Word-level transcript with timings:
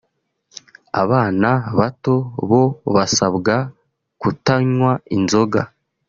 abana 1.01 1.49
bato 1.79 2.15
bo 2.49 2.63
basabwa 2.95 3.55
kutanywa 4.21 4.91
inzoga 5.15 5.61